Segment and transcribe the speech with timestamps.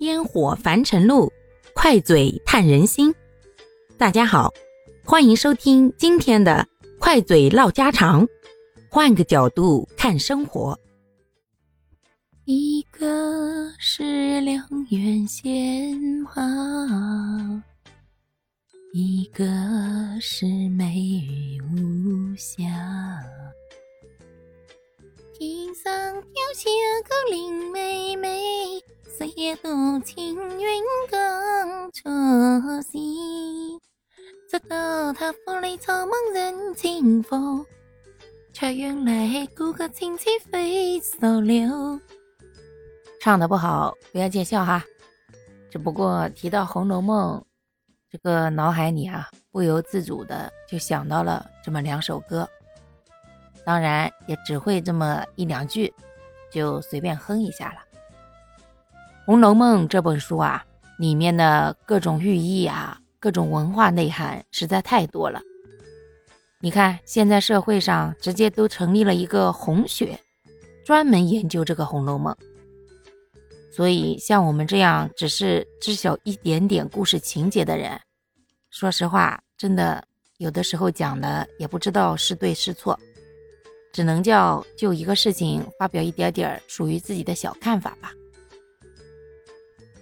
[0.00, 1.32] 烟火凡尘路，
[1.72, 3.14] 快嘴探人心。
[3.96, 4.52] 大家好，
[5.04, 6.66] 欢迎收听今天的
[6.98, 8.26] 快嘴唠家常，
[8.90, 10.78] 换个角度看生活。
[12.44, 16.42] 一个是良缘鲜花，
[18.92, 19.46] 一个
[20.20, 22.64] 是美玉无瑕。
[25.38, 26.68] 天上掉下
[27.08, 28.82] 个林妹妹。
[29.36, 33.78] 夜渡青云更出戏，
[34.50, 37.64] 直到他府里草莽人情佛，
[38.52, 42.00] 却原来孤个亲戚非所留。
[43.20, 44.84] 唱的不好，不要见笑哈。
[45.70, 47.40] 只不过提到《红楼梦》，
[48.10, 52.48] 这个脑海里啊，不由自主的就想到了这么两首歌，
[53.64, 55.92] 当然也只会这么一两句，
[56.50, 57.80] 就随便哼一下了。
[59.26, 60.62] 《红楼梦》这本书啊，
[60.98, 65.40] 里面的各种寓意啊，各种文化内涵实在太多了。
[66.60, 70.20] 你看，现在社会上直接都成立了一个红学，
[70.84, 72.34] 专门研究这个《红楼梦》。
[73.74, 77.98] 所以，像我们这样只是知晓一点点故事情节的人，
[78.68, 80.04] 说实话，真的
[80.36, 82.98] 有的时候讲的也不知道是对是错，
[83.90, 88.12] 只能叫就一个事情发表一点点属于自己的小看法吧。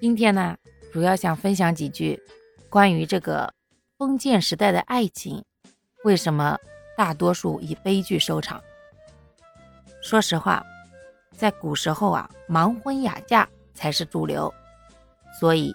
[0.00, 0.56] 今天呢，
[0.92, 2.20] 主要想分享几句
[2.68, 3.52] 关于这个
[3.96, 5.42] 封建时代的爱情，
[6.02, 6.58] 为什么
[6.96, 8.60] 大多数以悲剧收场？
[10.02, 10.62] 说实话，
[11.36, 14.52] 在古时候啊，盲婚哑嫁才是主流，
[15.40, 15.72] 所以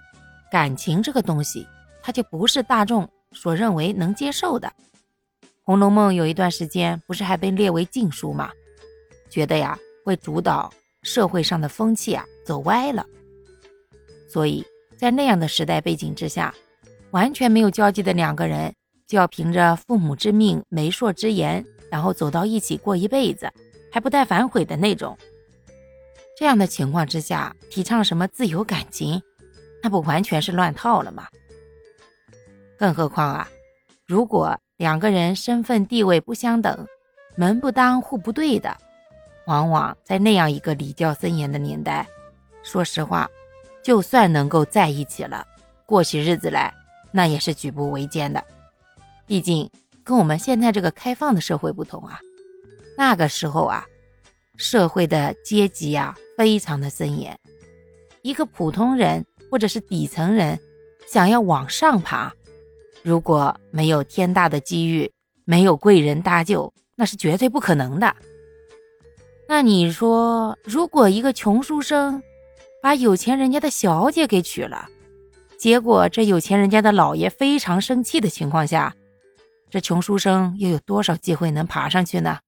[0.50, 1.66] 感情这个东西，
[2.02, 4.68] 它就不是大众所认为能接受的。
[5.64, 8.50] 《红楼梦》有一段时间不是还被列为禁书吗？
[9.28, 13.04] 觉得呀，会主导社会上的风气啊，走歪了。
[14.30, 14.64] 所以
[14.96, 16.54] 在那样的时代背景之下，
[17.10, 18.72] 完全没有交集的两个人
[19.08, 23.50] 就要凭着父母之命、媒妁之言，然后走到一起过一辈子，
[23.90, 25.18] 还不带反悔的那种。
[26.38, 29.20] 这样的情况之下，提倡什么自由感情，
[29.82, 31.26] 那不完全是乱套了吗？
[32.78, 33.48] 更何况啊，
[34.06, 36.86] 如果两个人身份地位不相等，
[37.36, 38.74] 门不当户不对的，
[39.46, 42.06] 往往在那样一个礼教森严的年代，
[42.62, 43.28] 说实话。
[43.82, 45.46] 就算能够在一起了，
[45.86, 46.72] 过起日子来，
[47.10, 48.42] 那也是举步维艰的。
[49.26, 49.70] 毕竟
[50.02, 52.20] 跟我们现在这个开放的社会不同啊，
[52.96, 53.86] 那个时候啊，
[54.56, 57.38] 社会的阶级啊非常的森严。
[58.22, 60.58] 一个普通人或者是底层人，
[61.06, 62.32] 想要往上爬，
[63.02, 65.10] 如果没有天大的机遇，
[65.44, 68.14] 没有贵人搭救，那是绝对不可能的。
[69.48, 72.22] 那你说，如果一个穷书生，
[72.82, 74.88] 把有钱人家的小姐给娶了，
[75.58, 78.94] 结果这有钱人家的老爷非常生气的情况下，
[79.68, 82.38] 这穷书生又有多少机会能爬上去呢？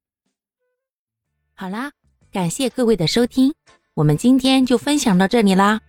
[1.54, 1.92] 好啦，
[2.32, 3.52] 感谢各位的收听，
[3.94, 5.80] 我们今天就分享到这里啦。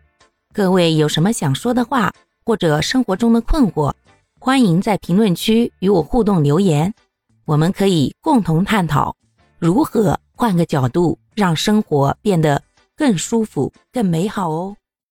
[0.53, 2.13] 各位有什么想说的话，
[2.45, 3.93] 或者生活中的困惑，
[4.39, 6.93] 欢迎在评论区与我互动留言，
[7.45, 9.15] 我们可以共同探讨
[9.57, 12.61] 如何换个角度让生活变得。
[12.95, 14.77] 更舒服，更美好哦。